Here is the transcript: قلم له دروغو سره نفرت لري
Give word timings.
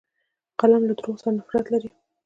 قلم 0.59 0.81
له 0.87 0.93
دروغو 0.97 1.21
سره 1.21 1.31
نفرت 1.37 1.65
لري 1.73 1.89